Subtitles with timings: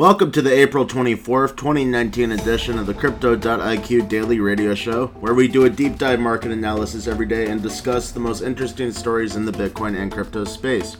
[0.00, 5.46] Welcome to the April 24th, 2019 edition of the Crypto.IQ Daily Radio Show, where we
[5.46, 9.44] do a deep dive market analysis every day and discuss the most interesting stories in
[9.44, 10.96] the Bitcoin and crypto space.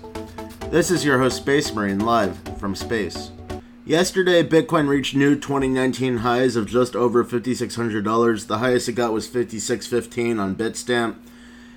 [0.68, 3.30] This is your host, Space Marine, live from space.
[3.86, 8.46] Yesterday, Bitcoin reached new 2019 highs of just over $5,600.
[8.46, 11.16] The highest it got was 5615 on Bitstamp,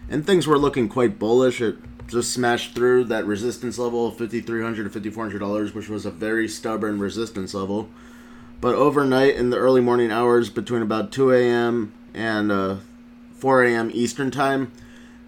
[0.10, 1.62] and things were looking quite bullish.
[1.62, 1.78] It
[2.08, 7.00] just smashed through that resistance level of 5,300 to $5,400, which was a very stubborn
[7.00, 7.90] resistance level.
[8.62, 11.94] But overnight, in the early morning hours, between about 2 a.m.
[12.14, 12.78] and uh,
[13.36, 13.92] 4 a.m.
[13.94, 14.72] Eastern Time,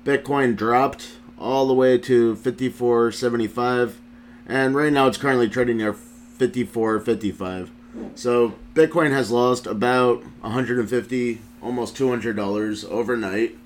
[0.06, 3.96] Bitcoin dropped all the way to 54.75,
[4.48, 7.70] and right now it's currently trading near 54.55.
[8.14, 13.58] So Bitcoin has lost about 150, almost 200 dollars overnight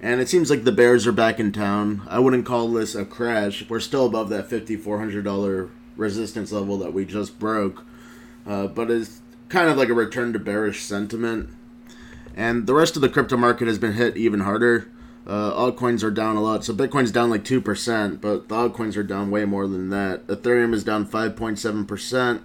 [0.00, 2.02] and it seems like the Bears are back in town.
[2.08, 3.68] I wouldn't call this a crash.
[3.68, 7.84] We're still above that $5,400 resistance level that we just broke.
[8.46, 11.50] Uh, but it's kind of like a return to bearish sentiment.
[12.34, 14.90] And the rest of the crypto market has been hit even harder.
[15.26, 16.64] Uh, altcoins are down a lot.
[16.64, 20.26] So Bitcoin's down like 2%, but the altcoins are down way more than that.
[20.28, 22.42] Ethereum is down 5.7%.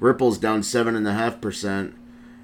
[0.00, 1.92] Ripple's down 7.5%.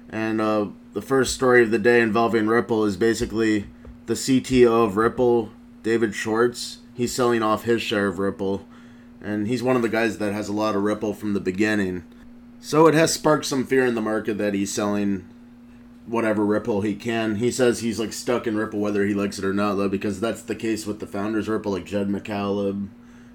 [0.09, 3.65] And uh, the first story of the day involving Ripple is basically
[4.05, 5.51] the CTO of Ripple,
[5.83, 8.65] David Schwartz, he's selling off his share of Ripple,
[9.21, 12.03] and he's one of the guys that has a lot of Ripple from the beginning.
[12.59, 15.27] So it has sparked some fear in the market that he's selling
[16.05, 17.35] whatever Ripple he can.
[17.35, 20.19] He says he's like stuck in Ripple whether he likes it or not, though, because
[20.19, 22.89] that's the case with the founders of Ripple, like Jed McCaleb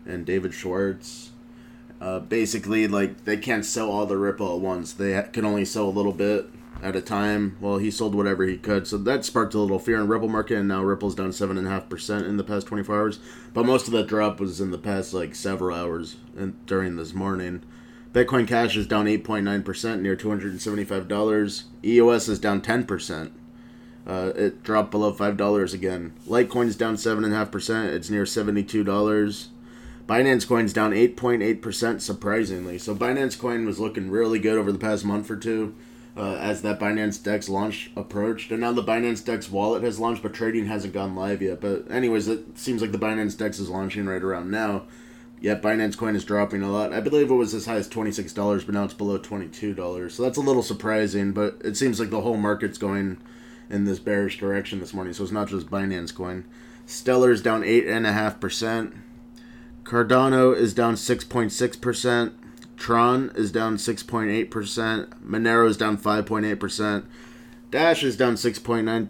[0.06, 1.30] and David Schwartz.
[2.00, 4.92] Uh, basically, like they can't sell all the Ripple at once.
[4.92, 6.48] They can only sell a little bit
[6.82, 7.56] at a time.
[7.60, 10.58] Well, he sold whatever he could, so that sparked a little fear in Ripple market,
[10.58, 13.18] and now Ripple's down seven and a half percent in the past 24 hours.
[13.52, 17.14] But most of that drop was in the past like several hours and during this
[17.14, 17.62] morning.
[18.12, 21.64] Bitcoin Cash is down 8.9 percent, near 275 dollars.
[21.84, 23.32] EOS is down 10 percent.
[24.06, 26.14] Uh, it dropped below five dollars again.
[26.26, 27.92] Litecoin is down seven and a half percent.
[27.92, 29.50] It's near 72 dollars.
[30.08, 32.78] Binance Coin's down 8.8% surprisingly.
[32.78, 35.72] So Binance Coin was looking really good over the past month or two
[36.16, 38.50] uh, as that Binance Dex launch approached.
[38.50, 41.60] And now the Binance Dex wallet has launched, but trading hasn't gone live yet.
[41.60, 44.84] But, anyways, it seems like the Binance Dex is launching right around now.
[45.40, 46.92] Yet Binance Coin is dropping a lot.
[46.92, 50.10] I believe it was as high as $26, but now it's below $22.
[50.10, 53.16] So that's a little surprising, but it seems like the whole market's going
[53.70, 55.14] in this bearish direction this morning.
[55.14, 56.44] So it's not just Binance Coin.
[56.86, 58.92] Stellar's down 8.5%.
[59.84, 62.32] Cardano is down 6.6%.
[62.80, 64.48] Tron is down 6.8%.
[65.22, 67.04] Monero is down 5.8%.
[67.70, 69.06] Dash is down 6.9%.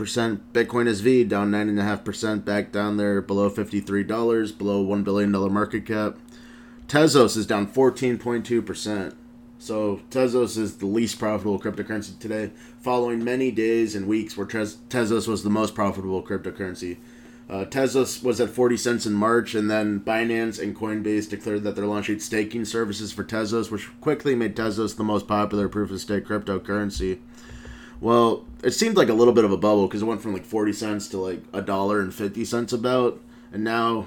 [0.53, 6.17] Bitcoin SV down 9.5%, back down there below $53, below $1 billion market cap.
[6.89, 9.15] Tezos is down 14.2%.
[9.61, 12.51] So Tezos is the least profitable cryptocurrency today,
[12.81, 16.97] following many days and weeks where Tezos was the most profitable cryptocurrency.
[17.51, 21.75] Uh, Tezos was at 40 cents in March, and then Binance and Coinbase declared that
[21.75, 26.01] they're launching staking services for Tezos, which quickly made Tezos the most popular proof of
[26.01, 27.19] stake cryptocurrency.
[28.01, 30.45] Well, it seemed like a little bit of a bubble because it went from like
[30.45, 33.21] 40 cents to like a dollar and 50 cents about,
[33.53, 34.07] and now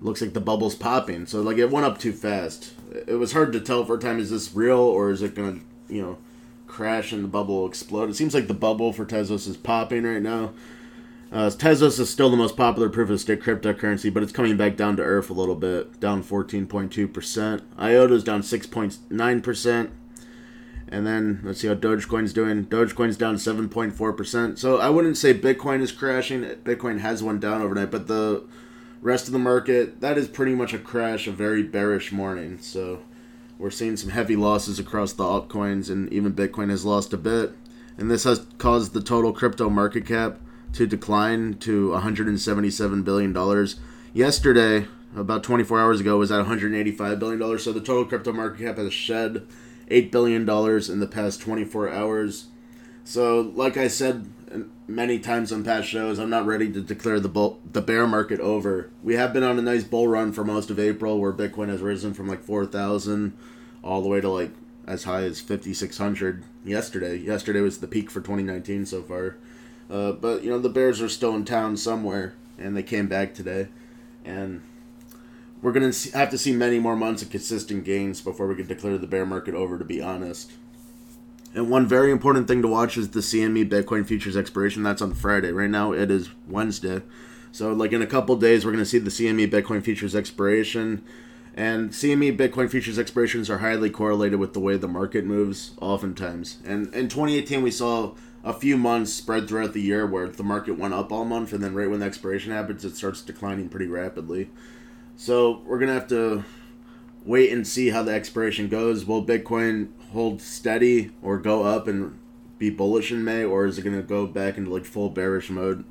[0.00, 1.26] looks like the bubble's popping.
[1.26, 2.72] So like it went up too fast.
[3.06, 5.60] It was hard to tell for a time is this real or is it gonna
[5.88, 6.18] you know
[6.66, 8.08] crash and the bubble explode?
[8.08, 10.54] It seems like the bubble for Tezos is popping right now.
[11.32, 14.76] Uh, Tezos is still the most popular proof of stake cryptocurrency, but it's coming back
[14.76, 17.62] down to earth a little bit, down 14.2%.
[17.78, 19.90] IOTA is down 6.9%.
[20.88, 22.66] And then let's see how Dogecoin's doing.
[22.66, 24.58] Dogecoin's down 7.4%.
[24.58, 26.42] So I wouldn't say Bitcoin is crashing.
[26.42, 28.42] Bitcoin has went down overnight, but the
[29.00, 32.58] rest of the market, that is pretty much a crash, a very bearish morning.
[32.60, 33.04] So
[33.56, 37.52] we're seeing some heavy losses across the altcoins, and even Bitcoin has lost a bit.
[37.96, 40.40] And this has caused the total crypto market cap
[40.72, 43.76] to decline to 177 billion dollars.
[44.12, 44.86] Yesterday,
[45.16, 47.64] about 24 hours ago, was at 185 billion dollars.
[47.64, 49.46] So the total crypto market cap has shed
[49.88, 52.46] 8 billion dollars in the past 24 hours.
[53.04, 54.30] So, like I said
[54.86, 58.40] many times on past shows, I'm not ready to declare the bull, the bear market
[58.40, 58.90] over.
[59.02, 61.80] We have been on a nice bull run for most of April, where Bitcoin has
[61.80, 63.36] risen from like 4,000
[63.82, 64.50] all the way to like
[64.86, 67.16] as high as 5,600 yesterday.
[67.16, 69.36] Yesterday was the peak for 2019 so far.
[69.90, 73.34] Uh, but you know the Bears are still in town somewhere, and they came back
[73.34, 73.68] today,
[74.24, 74.62] and
[75.62, 78.98] we're gonna have to see many more months of consistent gains before we can declare
[78.98, 79.78] the bear market over.
[79.78, 80.52] To be honest.
[81.52, 84.84] And one very important thing to watch is the CME Bitcoin futures expiration.
[84.84, 85.50] That's on Friday.
[85.50, 87.02] Right now it is Wednesday.
[87.50, 91.02] So like in a couple days we're to see the CME Bitcoin futures expiration
[91.56, 96.58] And CME Bitcoin futures expirations are highly correlated with the way the market moves, oftentimes.
[96.64, 100.78] And in 2018, we saw a few months spread throughout the year where the market
[100.78, 103.86] went up all month, and then right when the expiration happens, it starts declining pretty
[103.86, 104.50] rapidly.
[105.16, 106.44] So we're gonna have to
[107.24, 109.04] wait and see how the expiration goes.
[109.04, 112.18] Will Bitcoin hold steady or go up and
[112.58, 115.84] be bullish in May, or is it gonna go back into like full bearish mode?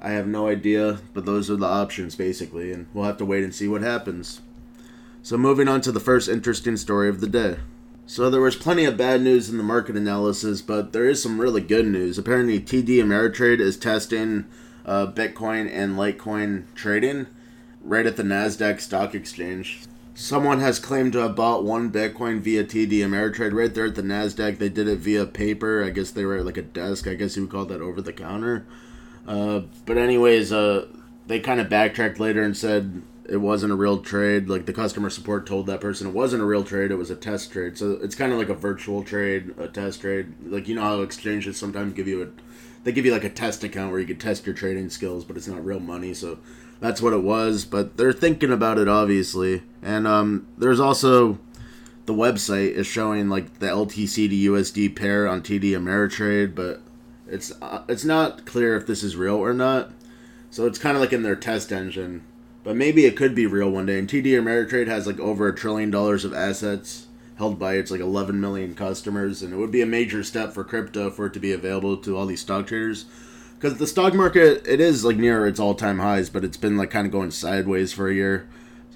[0.00, 3.44] I have no idea, but those are the options basically, and we'll have to wait
[3.44, 4.40] and see what happens.
[5.22, 7.56] So, moving on to the first interesting story of the day.
[8.06, 11.40] So, there was plenty of bad news in the market analysis, but there is some
[11.40, 12.18] really good news.
[12.18, 14.44] Apparently, TD Ameritrade is testing
[14.84, 17.26] uh, Bitcoin and Litecoin trading
[17.82, 19.80] right at the NASDAQ stock exchange.
[20.14, 24.02] Someone has claimed to have bought one Bitcoin via TD Ameritrade right there at the
[24.02, 24.58] NASDAQ.
[24.58, 25.82] They did it via paper.
[25.82, 27.08] I guess they were at like a desk.
[27.08, 28.66] I guess you would call that over the counter.
[29.26, 30.86] Uh, but, anyways, uh,
[31.26, 34.48] they kind of backtracked later and said it wasn't a real trade.
[34.48, 37.16] Like the customer support told that person it wasn't a real trade, it was a
[37.16, 37.78] test trade.
[37.78, 40.34] So it's kind of like a virtual trade, a test trade.
[40.44, 42.28] Like you know how exchanges sometimes give you a
[42.84, 45.36] they give you like a test account where you could test your trading skills, but
[45.36, 46.12] it's not real money.
[46.12, 46.38] So
[46.80, 49.62] that's what it was, but they're thinking about it obviously.
[49.82, 51.38] And um there's also
[52.06, 56.82] the website is showing like the LTC to USD pair on TD Ameritrade, but
[57.26, 59.90] it's uh, it's not clear if this is real or not.
[60.50, 62.22] So it's kind of like in their test engine
[62.64, 63.98] but maybe it could be real one day.
[63.98, 67.06] And TD Ameritrade has like over a trillion dollars of assets
[67.36, 70.64] held by its like 11 million customers, and it would be a major step for
[70.64, 73.04] crypto for it to be available to all these stock traders.
[73.54, 76.76] Because the stock market, it is like near its all time highs, but it's been
[76.76, 78.48] like kind of going sideways for a year.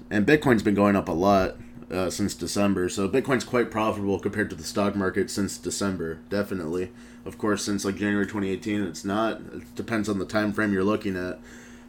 [0.09, 1.55] And Bitcoin's been going up a lot
[1.91, 2.89] uh, since December.
[2.89, 6.91] So Bitcoin's quite profitable compared to the stock market since December, definitely.
[7.25, 9.41] Of course, since like January 2018, it's not.
[9.53, 11.39] It depends on the time frame you're looking at.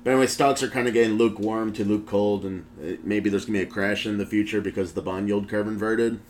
[0.03, 3.45] But anyway, stocks are kind of getting lukewarm to luke cold, and uh, maybe there's
[3.45, 6.21] going to be a crash in the future because the bond yield curve inverted.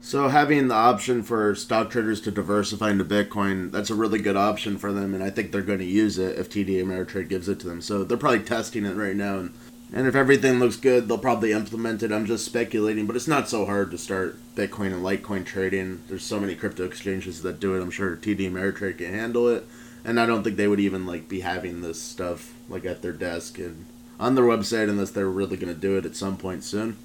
[0.00, 4.36] So having the option for stock traders to diversify into Bitcoin, that's a really good
[4.36, 7.48] option for them, and I think they're going to use it if TD Ameritrade gives
[7.48, 7.80] it to them.
[7.82, 9.54] So they're probably testing it right now, and,
[9.92, 12.10] and if everything looks good, they'll probably implement it.
[12.10, 16.02] I'm just speculating, but it's not so hard to start Bitcoin and Litecoin trading.
[16.08, 17.82] There's so many crypto exchanges that do it.
[17.82, 19.66] I'm sure TD Ameritrade can handle it
[20.04, 23.12] and I don't think they would even like be having this stuff like at their
[23.12, 23.86] desk and
[24.18, 26.96] on their website unless they're really going to do it at some point soon.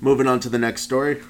[0.00, 1.22] Moving on to the next story.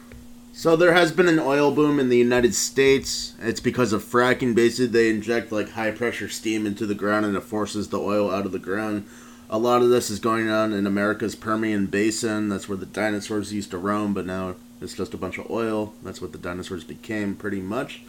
[0.55, 3.35] So there has been an oil boom in the United States.
[3.41, 4.55] It's because of fracking.
[4.55, 8.31] Basically, they inject like high pressure steam into the ground and it forces the oil
[8.31, 9.07] out of the ground.
[9.49, 12.49] A lot of this is going on in America's Permian Basin.
[12.49, 15.95] That's where the dinosaurs used to roam, but now it's just a bunch of oil.
[16.03, 18.03] That's what the dinosaurs became, pretty much.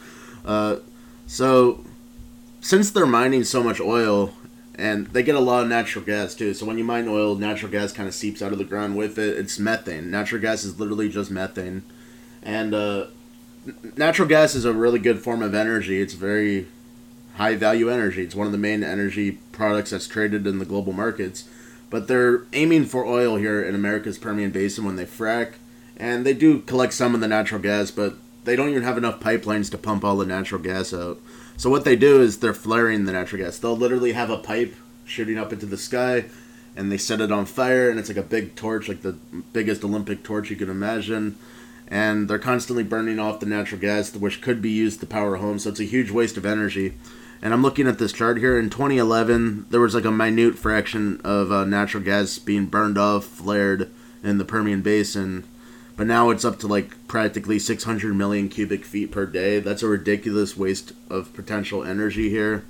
[0.44, 0.76] Uh,
[1.26, 1.84] so
[2.64, 4.32] since they're mining so much oil
[4.74, 6.54] and they get a lot of natural gas too.
[6.54, 9.18] So when you mine oil, natural gas kind of seeps out of the ground with
[9.18, 9.36] it.
[9.36, 10.10] It's methane.
[10.10, 11.82] Natural gas is literally just methane,
[12.42, 13.08] and uh,
[13.98, 16.00] natural gas is a really good form of energy.
[16.00, 16.66] It's very
[17.36, 18.22] high value energy.
[18.22, 21.46] It's one of the main energy products that's traded in the global markets.
[21.90, 25.56] But they're aiming for oil here in America's Permian Basin when they frack,
[25.98, 28.14] and they do collect some of the natural gas, but
[28.44, 31.18] they don't even have enough pipelines to pump all the natural gas out.
[31.56, 33.58] So what they do is they're flaring the natural gas.
[33.58, 34.74] They'll literally have a pipe
[35.04, 36.26] shooting up into the sky,
[36.76, 39.12] and they set it on fire, and it's like a big torch, like the
[39.52, 41.38] biggest Olympic torch you can imagine.
[41.88, 45.64] And they're constantly burning off the natural gas, which could be used to power homes.
[45.64, 46.94] So it's a huge waste of energy.
[47.42, 48.58] And I'm looking at this chart here.
[48.58, 53.26] In 2011, there was like a minute fraction of uh, natural gas being burned off,
[53.26, 53.90] flared
[54.22, 55.44] in the Permian Basin
[55.96, 59.60] but now it's up to like practically 600 million cubic feet per day.
[59.60, 62.64] That's a ridiculous waste of potential energy here.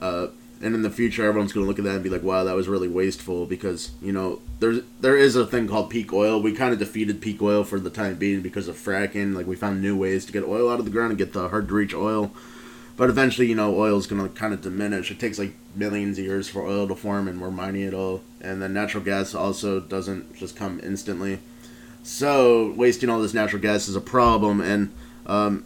[0.00, 0.28] Uh,
[0.62, 2.54] and in the future, everyone's going to look at that and be like, "Wow, that
[2.54, 6.40] was really wasteful." Because you know, there's there is a thing called peak oil.
[6.40, 9.34] We kind of defeated peak oil for the time being because of fracking.
[9.34, 11.48] Like we found new ways to get oil out of the ground and get the
[11.48, 12.32] hard to reach oil.
[12.96, 15.10] But eventually, you know, oil is going to kind of diminish.
[15.10, 18.20] It takes like millions of years for oil to form, and we're mining it all.
[18.42, 21.38] And then natural gas also doesn't just come instantly.
[22.02, 24.92] So wasting all this natural gas is a problem, and
[25.26, 25.64] um,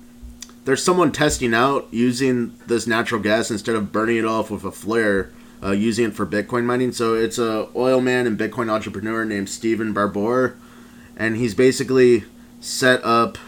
[0.64, 4.72] there's someone testing out using this natural gas instead of burning it off with a
[4.72, 5.30] flare,
[5.62, 6.92] uh, using it for Bitcoin mining.
[6.92, 10.56] So it's a oil man and Bitcoin entrepreneur named Stephen Barbour,
[11.16, 12.24] and he's basically
[12.60, 13.38] set up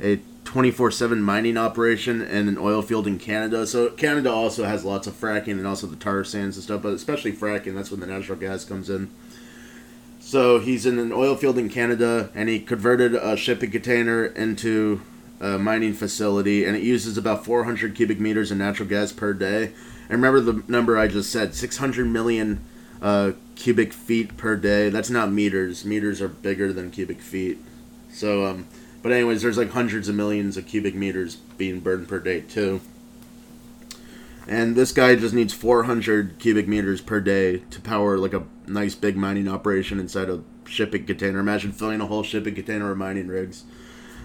[0.00, 3.66] a 24/7 mining operation in an oil field in Canada.
[3.66, 6.92] So Canada also has lots of fracking and also the tar sands and stuff, but
[6.92, 7.74] especially fracking.
[7.74, 9.10] That's when the natural gas comes in.
[10.30, 15.02] So he's in an oil field in Canada, and he converted a shipping container into
[15.40, 19.72] a mining facility, and it uses about 400 cubic meters of natural gas per day.
[20.08, 22.60] And remember the number I just said 600 million
[23.02, 24.88] uh, cubic feet per day.
[24.88, 25.84] That's not meters.
[25.84, 27.58] Meters are bigger than cubic feet.
[28.12, 28.68] So, um,
[29.02, 32.80] but anyways, there's like hundreds of millions of cubic meters being burned per day too.
[34.46, 38.94] And this guy just needs 400 cubic meters per day to power like a nice
[38.94, 41.38] big mining operation inside a shipping container.
[41.38, 43.64] Imagine filling a whole shipping container of mining rigs.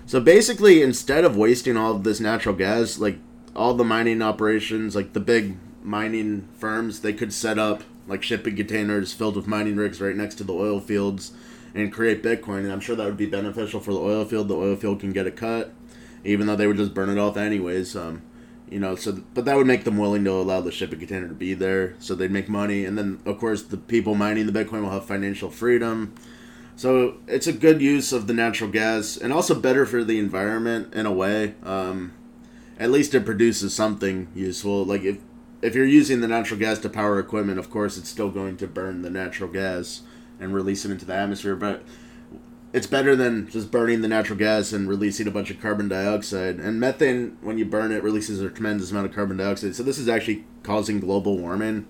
[0.05, 3.17] So basically, instead of wasting all of this natural gas, like
[3.55, 8.55] all the mining operations, like the big mining firms, they could set up like shipping
[8.55, 11.31] containers filled with mining rigs right next to the oil fields
[11.73, 12.59] and create Bitcoin.
[12.59, 14.47] And I'm sure that would be beneficial for the oil field.
[14.47, 15.73] The oil field can get a cut,
[16.23, 17.95] even though they would just burn it off anyways.
[17.95, 18.21] Um,
[18.69, 21.33] you know, so but that would make them willing to allow the shipping container to
[21.33, 24.81] be there, so they'd make money, and then of course the people mining the Bitcoin
[24.81, 26.13] will have financial freedom.
[26.75, 30.93] So it's a good use of the natural gas, and also better for the environment
[30.93, 31.55] in a way.
[31.63, 32.13] Um,
[32.77, 34.83] at least it produces something useful.
[34.83, 35.17] Like if
[35.61, 38.67] if you're using the natural gas to power equipment, of course it's still going to
[38.67, 40.01] burn the natural gas
[40.39, 41.83] and release it into the atmosphere, but
[42.75, 46.57] it's better than just burning the natural gas and releasing a bunch of carbon dioxide.
[46.57, 49.77] And methane, when you burn it, releases a tremendous amount of carbon dioxide.
[49.77, 51.87] So this is actually causing global warming.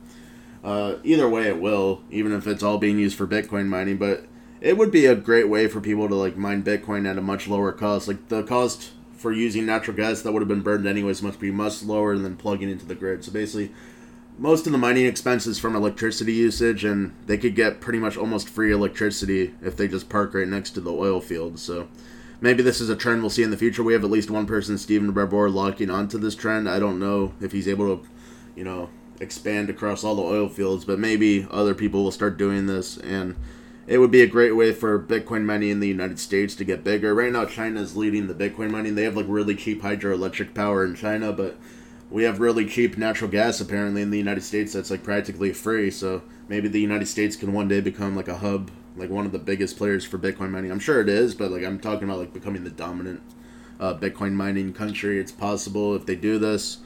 [0.64, 3.98] Uh, either way, it will, even if it's all being used for Bitcoin mining.
[3.98, 4.28] But
[4.62, 7.48] it would be a great way for people to like mine Bitcoin at a much
[7.48, 8.08] lower cost.
[8.08, 11.50] Like the cost for using natural gas that would have been burned anyways must be
[11.50, 13.24] much lower than plugging into the grid.
[13.24, 13.72] So basically,
[14.38, 18.50] most of the mining expenses from electricity usage, and they could get pretty much almost
[18.50, 21.60] free electricity if they just park right next to the oil field.
[21.60, 21.88] So
[22.42, 23.84] maybe this is a trend we'll see in the future.
[23.84, 26.70] We have at least one person, Stephen Barbour, locking onto this trend.
[26.70, 28.08] I don't know if he's able to,
[28.56, 28.90] you know,
[29.22, 33.36] expand across all the oil fields, but maybe other people will start doing this and
[33.88, 36.84] it would be a great way for Bitcoin mining in the United States to get
[36.84, 37.14] bigger.
[37.14, 38.96] Right now, China is leading the Bitcoin mining.
[38.96, 41.56] They have like really cheap hydroelectric power in China, but
[42.16, 45.92] we have really cheap natural gas apparently in the United States that's like practically free.
[45.92, 49.34] So maybe the United States can one day become like a hub, like one of
[49.34, 50.72] the biggest players for Bitcoin mining.
[50.72, 53.22] I'm sure it is, but like I'm talking about like becoming the dominant
[53.82, 55.20] uh, Bitcoin mining country.
[55.20, 56.78] It's possible if they do this.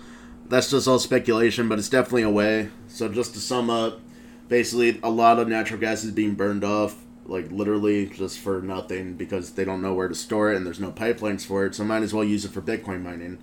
[0.48, 2.69] That's just all speculation, but it's definitely a way.
[2.88, 4.00] So just to sum up,
[4.48, 9.13] basically a lot of natural gas is being burned off like literally just for nothing
[9.13, 11.83] because they don't know where to store it and there's no pipelines for it so
[11.83, 13.38] might as well use it for bitcoin mining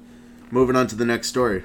[0.51, 1.65] Moving on to the next story.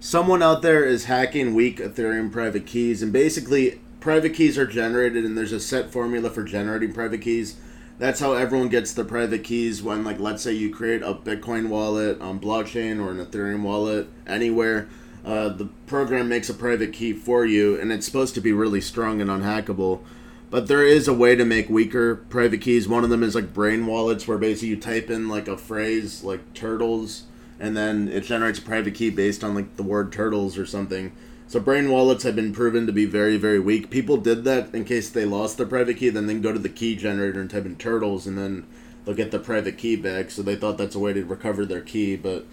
[0.00, 5.24] Someone out there is hacking weak Ethereum private keys, and basically, private keys are generated,
[5.24, 7.56] and there's a set formula for generating private keys.
[7.98, 11.68] That's how everyone gets the private keys when, like, let's say you create a Bitcoin
[11.68, 14.88] wallet on blockchain or an Ethereum wallet anywhere.
[15.24, 18.80] Uh, the program makes a private key for you, and it's supposed to be really
[18.80, 20.00] strong and unhackable.
[20.48, 22.88] But there is a way to make weaker private keys.
[22.88, 26.22] One of them is like brain wallets, where basically you type in like a phrase
[26.22, 27.24] like turtles
[27.60, 31.12] and then it generates a private key based on like the word turtles or something.
[31.46, 33.90] So brain wallets have been proven to be very very weak.
[33.90, 36.68] People did that in case they lost their private key, then they go to the
[36.68, 38.66] key generator and type in turtles, and then
[39.04, 40.30] they'll get the private key back.
[40.30, 42.16] So they thought that's a way to recover their key.
[42.16, 42.44] But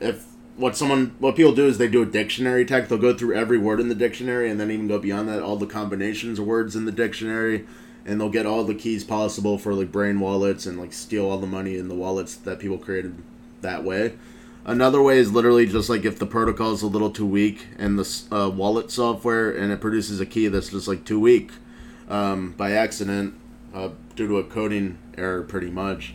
[0.00, 0.26] if
[0.56, 2.88] what someone what people do is they do a dictionary tech.
[2.88, 5.56] They'll go through every word in the dictionary and then even go beyond that, all
[5.56, 7.66] the combinations of words in the dictionary,
[8.04, 11.38] and they'll get all the keys possible for like brain wallets and like steal all
[11.38, 13.22] the money in the wallets that people created
[13.62, 14.14] that way.
[14.64, 17.98] Another way is literally just like if the protocol is a little too weak and
[17.98, 21.50] the uh, wallet software and it produces a key that's just like too weak
[22.08, 23.34] um, by accident
[23.74, 26.14] uh, due to a coding error, pretty much.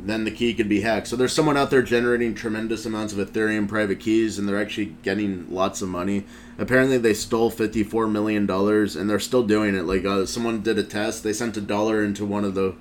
[0.00, 1.06] Then the key could be hacked.
[1.06, 4.96] So there's someone out there generating tremendous amounts of Ethereum private keys, and they're actually
[5.02, 6.24] getting lots of money.
[6.58, 9.84] Apparently, they stole 54 million dollars, and they're still doing it.
[9.84, 12.74] Like uh, someone did a test, they sent a dollar into one of the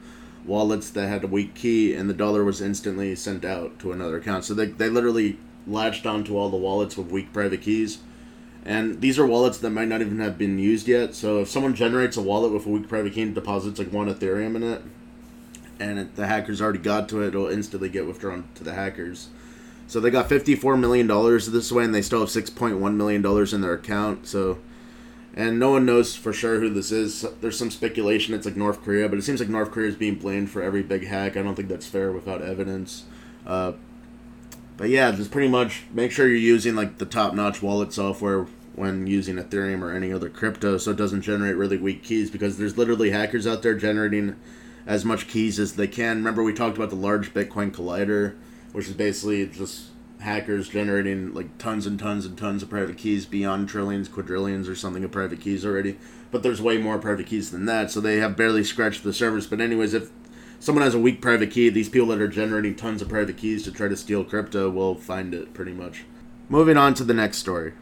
[0.46, 4.18] wallets that had a weak key, and the dollar was instantly sent out to another
[4.18, 4.46] account.
[4.46, 8.00] So they, they literally latched onto all the wallets with weak private keys.
[8.64, 11.16] And these are wallets that might not even have been used yet.
[11.16, 14.08] So if someone generates a wallet with a weak private key and deposits like one
[14.08, 14.82] Ethereum in it,
[15.80, 19.30] and it, the hackers already got to it, it'll instantly get withdrawn to the hackers.
[19.88, 23.74] So they got $54 million this way, and they still have $6.1 million in their
[23.74, 24.28] account.
[24.28, 24.60] So
[25.34, 27.26] and no one knows for sure who this is.
[27.40, 30.16] There's some speculation it's like North Korea, but it seems like North Korea is being
[30.16, 31.38] blamed for every big hack.
[31.38, 33.06] I don't think that's fair without evidence.
[33.46, 33.74] Uh,
[34.78, 39.06] but yeah, just pretty much make sure you're using like the top-notch wallet software when
[39.06, 42.32] using Ethereum or any other crypto, so it doesn't generate really weak keys.
[42.32, 44.36] Because there's literally hackers out there generating
[44.86, 46.18] as much keys as they can.
[46.18, 48.36] Remember we talked about the large Bitcoin collider,
[48.72, 49.88] which is basically just
[50.22, 54.76] hackers generating like tons and tons and tons of private keys beyond trillions, quadrillions, or
[54.76, 55.98] something of private keys already.
[56.32, 59.48] But there's way more private keys than that, so they have barely scratched the surface.
[59.48, 60.10] But anyways, if
[60.60, 63.64] someone has a weak private key, these people that are generating tons of private keys
[63.64, 66.06] to try to steal crypto will find it pretty much.
[66.48, 67.74] Moving on to the next story.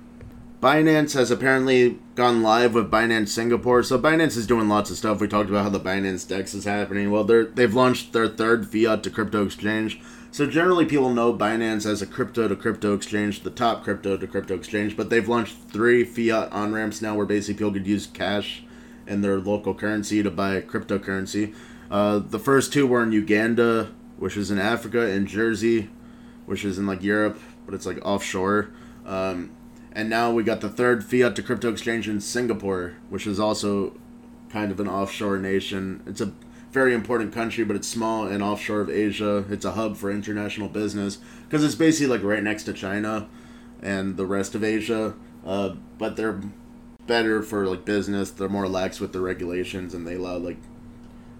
[0.61, 3.81] Binance has apparently gone live with Binance Singapore.
[3.81, 5.21] So Binance is doing lots of stuff.
[5.21, 7.11] We talked about how the Binance Dex is happening.
[7.11, 10.01] Well, they're they've launched their third fiat to crypto exchange.
[10.31, 14.27] So generally, people know Binance as a crypto to crypto exchange, the top crypto to
[14.27, 14.97] crypto exchange.
[14.97, 18.63] But they've launched three fiat on ramps now, where basically people could use cash
[19.07, 21.55] and their local currency to buy cryptocurrency.
[21.89, 25.89] Uh, the first two were in Uganda, which is in Africa, and Jersey,
[26.45, 28.71] which is in like Europe, but it's like offshore.
[29.05, 29.51] Um,
[29.91, 33.93] and now we got the third fiat to crypto exchange in Singapore, which is also
[34.50, 36.03] kind of an offshore nation.
[36.05, 36.34] It's a
[36.72, 39.46] very important country, but it's small and offshore of Asia.
[39.50, 41.17] It's a hub for international business
[41.48, 43.27] because it's basically like right next to China
[43.81, 45.15] and the rest of Asia.
[45.46, 46.39] Uh, but they're
[47.08, 48.29] better for like business.
[48.29, 50.58] They're more lax with the regulations and they allow like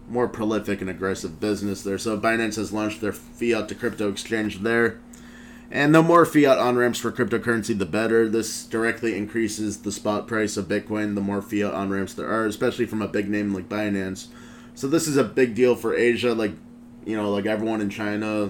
[0.08, 2.00] more prolific and aggressive business there.
[2.00, 5.00] So Binance has launched their fiat to crypto exchange there.
[5.72, 8.28] And the more fiat on ramps for cryptocurrency, the better.
[8.28, 12.46] This directly increases the spot price of Bitcoin the more fiat on ramps there are,
[12.46, 14.28] especially from a big name like Binance.
[14.74, 16.34] So this is a big deal for Asia.
[16.34, 16.54] Like,
[17.06, 18.50] you know, like everyone in China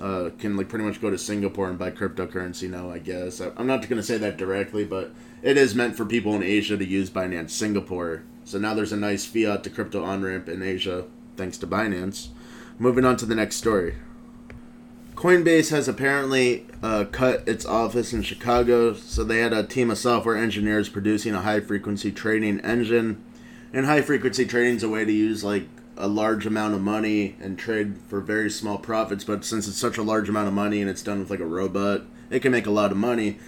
[0.00, 2.90] uh, can like pretty much go to Singapore and buy cryptocurrency now.
[2.90, 6.34] I guess I'm not going to say that directly, but it is meant for people
[6.36, 8.22] in Asia to use Binance Singapore.
[8.44, 12.28] So now there's a nice fiat to crypto on ramp in Asia thanks to Binance.
[12.78, 13.96] Moving on to the next story.
[15.22, 19.98] Coinbase has apparently uh, cut its office in Chicago, so they had a team of
[19.98, 23.22] software engineers producing a high frequency trading engine.
[23.72, 27.36] And high frequency trading is a way to use like a large amount of money
[27.40, 30.80] and trade for very small profits, but since it's such a large amount of money
[30.80, 33.38] and it's done with like a robot, it can make a lot of money.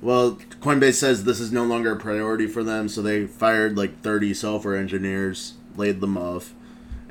[0.00, 4.02] Well, Coinbase says this is no longer a priority for them, so they fired like
[4.02, 6.54] 30 software engineers, laid them off.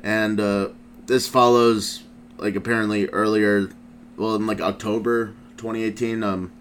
[0.02, 0.68] And uh,
[1.04, 2.04] this follows,
[2.38, 3.68] like, apparently earlier
[4.16, 6.52] well in like October 2018 um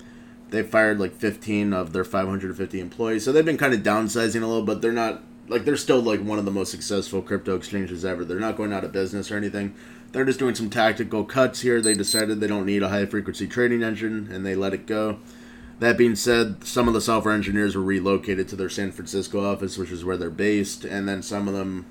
[0.53, 3.25] they fired like 15 of their 550 employees.
[3.25, 6.21] So they've been kind of downsizing a little but they're not like they're still like
[6.21, 8.23] one of the most successful crypto exchanges ever.
[8.23, 9.73] They're not going out of business or anything.
[10.11, 11.81] They're just doing some tactical cuts here.
[11.81, 15.19] They decided they don't need a high frequency trading engine and they let it go.
[15.79, 19.77] That being said some of the software engineers were relocated to their san francisco office
[19.77, 21.85] which is where they're based and then some of them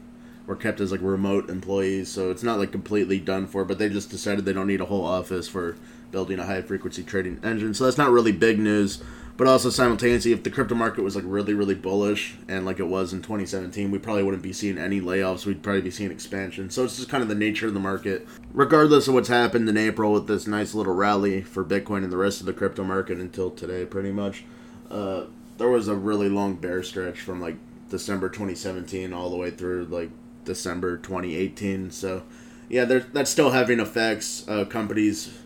[0.47, 3.65] were kept as like remote employees, so it's not like completely done for.
[3.65, 5.77] But they just decided they don't need a whole office for
[6.11, 7.75] building a high frequency trading engine.
[7.75, 9.03] So that's not really big news.
[9.39, 12.87] But also simultaneously, if the crypto market was like really really bullish and like it
[12.87, 15.47] was in 2017, we probably wouldn't be seeing any layoffs.
[15.47, 16.69] We'd probably be seeing expansion.
[16.69, 18.27] So it's just kind of the nature of the market.
[18.53, 22.19] Regardless of what's happened in April with this nice little rally for Bitcoin and the
[22.19, 24.45] rest of the crypto market until today, pretty much.
[24.91, 25.25] Uh,
[25.57, 27.57] there was a really long bear stretch from like
[27.89, 30.11] December 2017 all the way through like
[30.45, 31.91] December 2018.
[31.91, 32.23] So,
[32.69, 34.47] yeah, that's still having effects.
[34.49, 35.39] Uh, companies,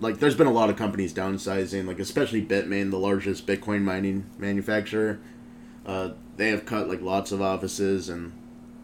[0.00, 4.26] like, there's been a lot of companies downsizing, like, especially Bitmain, the largest Bitcoin mining
[4.38, 5.18] manufacturer.
[5.84, 8.32] Uh, they have cut, like, lots of offices and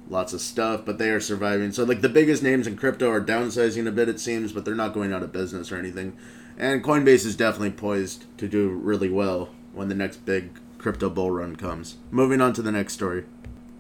[0.09, 1.73] lots of stuff, but they are surviving.
[1.73, 4.75] So, like, the biggest names in crypto are downsizing a bit, it seems, but they're
[4.75, 6.17] not going out of business or anything.
[6.59, 11.31] And Coinbase is definitely poised to do really well when the next big crypto bull
[11.31, 11.97] run comes.
[12.11, 13.25] Moving on to the next story.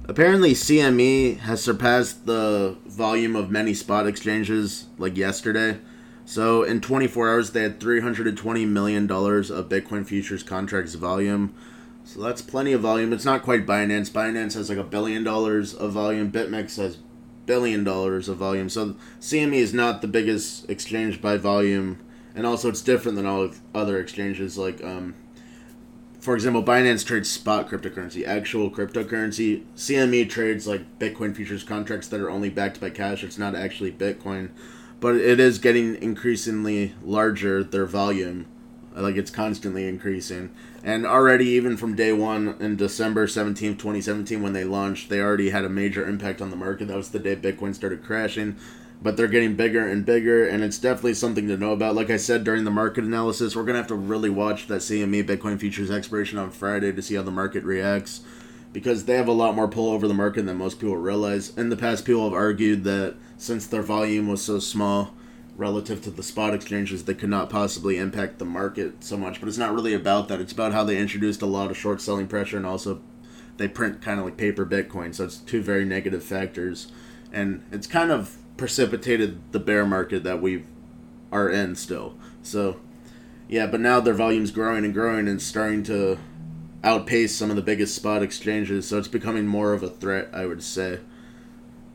[0.08, 5.78] Apparently, CME has surpassed the volume of many spot exchanges like yesterday.
[6.24, 11.54] So, in 24 hours, they had $320 million of Bitcoin futures contracts volume.
[12.04, 13.12] So, that's plenty of volume.
[13.12, 14.10] It's not quite Binance.
[14.10, 16.98] Binance has like a billion dollars of volume, BitMEX has
[17.46, 18.68] billion dollars of volume.
[18.68, 22.00] So, CME is not the biggest exchange by volume.
[22.34, 25.14] And also, it's different than all other exchanges like um,
[26.22, 29.64] for example, Binance trades spot cryptocurrency, actual cryptocurrency.
[29.76, 33.24] CME trades like Bitcoin futures contracts that are only backed by cash.
[33.24, 34.50] It's not actually Bitcoin,
[35.00, 38.46] but it is getting increasingly larger, their volume.
[38.94, 40.54] Like it's constantly increasing.
[40.84, 45.50] And already, even from day one in December 17th, 2017, when they launched, they already
[45.50, 46.86] had a major impact on the market.
[46.86, 48.56] That was the day Bitcoin started crashing
[49.02, 51.96] but they're getting bigger and bigger, and it's definitely something to know about.
[51.96, 55.24] Like I said during the market analysis, we're gonna have to really watch that CME
[55.24, 58.20] Bitcoin futures expiration on Friday to see how the market reacts,
[58.72, 61.56] because they have a lot more pull over the market than most people realize.
[61.56, 65.14] In the past, people have argued that since their volume was so small
[65.56, 69.40] relative to the spot exchanges, they could not possibly impact the market so much.
[69.40, 70.40] But it's not really about that.
[70.40, 73.00] It's about how they introduced a lot of short selling pressure and also
[73.58, 75.14] they print kind of like paper Bitcoin.
[75.14, 76.90] So it's two very negative factors,
[77.32, 80.64] and it's kind of precipitated the bear market that we
[81.30, 82.14] are in still.
[82.42, 82.80] So,
[83.48, 86.18] yeah, but now their volume's growing and growing and starting to
[86.84, 88.88] outpace some of the biggest spot exchanges.
[88.88, 91.00] So it's becoming more of a threat, I would say.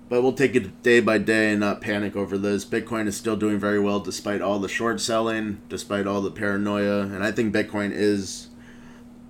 [0.09, 2.63] But we'll take it day by day and not panic over this.
[2.63, 7.01] Bitcoin is still doing very well despite all the short selling, despite all the paranoia,
[7.01, 8.47] and I think Bitcoin is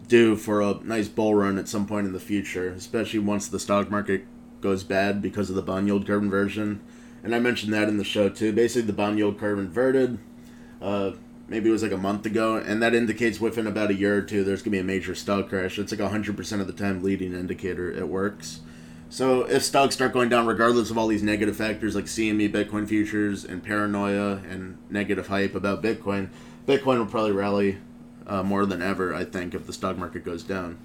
[0.07, 3.59] due for a nice bull run at some point in the future, especially once the
[3.59, 4.25] stock market
[4.61, 6.81] goes bad because of the bond yield curve inversion.
[7.27, 8.53] And I mentioned that in the show too.
[8.53, 10.17] Basically, the bond yield curve inverted.
[10.81, 11.11] Uh,
[11.49, 14.21] maybe it was like a month ago, and that indicates within about a year or
[14.21, 15.77] two there's gonna be a major stock crash.
[15.77, 17.91] It's like hundred percent of the time leading indicator.
[17.91, 18.61] It works.
[19.09, 22.87] So if stocks start going down, regardless of all these negative factors like CME, Bitcoin
[22.87, 26.29] futures, and paranoia and negative hype about Bitcoin,
[26.65, 27.79] Bitcoin will probably rally
[28.25, 29.13] uh, more than ever.
[29.13, 30.77] I think if the stock market goes down.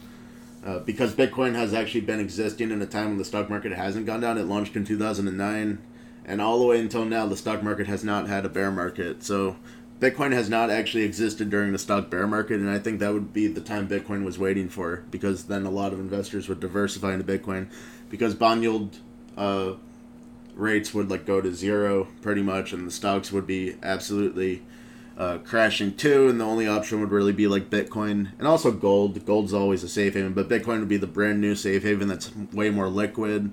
[0.67, 4.07] Uh, because Bitcoin has actually been existing in a time when the stock market hasn't
[4.07, 4.39] gone down.
[4.39, 5.79] It launched in 2009,
[6.25, 9.23] and all the way until now, the stock market has not had a bear market.
[9.23, 9.57] So
[10.01, 13.33] Bitcoin has not actually existed during the stock bear market, and I think that would
[13.33, 17.15] be the time Bitcoin was waiting for because then a lot of investors would diversify
[17.15, 17.69] into Bitcoin
[18.11, 18.99] because bond yield
[19.37, 19.75] uh,
[20.55, 24.63] rates would like go to zero pretty much, and the stocks would be absolutely
[25.17, 29.25] uh, crashing too, and the only option would really be like Bitcoin and also gold.
[29.25, 32.35] Gold's always a safe haven, but Bitcoin would be the brand new safe haven that's
[32.53, 33.53] way more liquid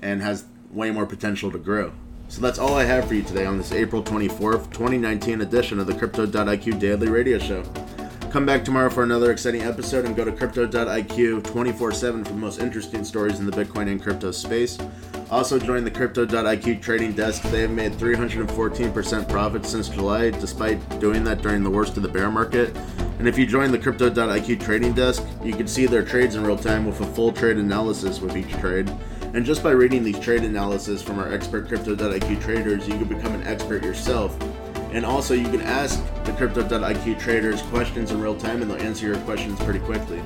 [0.00, 1.92] and has way more potential to grow.
[2.28, 5.86] So that's all I have for you today on this April 24th, 2019 edition of
[5.86, 7.64] the Crypto.IQ Daily Radio Show.
[8.30, 12.38] Come back tomorrow for another exciting episode and go to Crypto.IQ 24 7 for the
[12.38, 14.78] most interesting stories in the Bitcoin and crypto space.
[15.30, 17.42] Also, join the Crypto.IQ trading desk.
[17.44, 22.08] They have made 314% profit since July, despite doing that during the worst of the
[22.08, 22.76] bear market.
[23.18, 26.58] And if you join the Crypto.IQ trading desk, you can see their trades in real
[26.58, 28.90] time with a full trade analysis with each trade.
[29.34, 33.34] And just by reading these trade analysis from our expert Crypto.IQ traders, you can become
[33.34, 34.36] an expert yourself.
[34.90, 39.06] And also, you can ask the Crypto.IQ traders questions in real time, and they'll answer
[39.06, 40.22] your questions pretty quickly.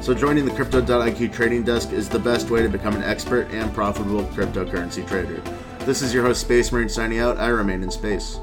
[0.00, 3.72] So, joining the Crypto.IQ trading desk is the best way to become an expert and
[3.74, 5.42] profitable cryptocurrency trader.
[5.80, 7.36] This is your host, Space Marine, signing out.
[7.38, 8.40] I remain in space.